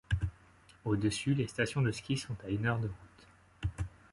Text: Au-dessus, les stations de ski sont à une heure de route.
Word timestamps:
Au-dessus, 0.83 1.35
les 1.35 1.45
stations 1.47 1.83
de 1.83 1.91
ski 1.91 2.17
sont 2.17 2.35
à 2.43 2.49
une 2.49 2.65
heure 2.65 2.79
de 2.79 2.87
route. 2.87 3.69